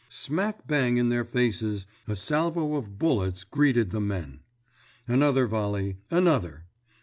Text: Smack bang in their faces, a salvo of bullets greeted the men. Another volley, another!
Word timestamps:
Smack 0.09 0.65
bang 0.65 0.97
in 0.97 1.09
their 1.09 1.23
faces, 1.23 1.85
a 2.07 2.15
salvo 2.15 2.73
of 2.73 2.97
bullets 2.97 3.43
greeted 3.43 3.91
the 3.91 4.01
men. 4.01 4.39
Another 5.07 5.45
volley, 5.45 5.97
another! 6.09 6.65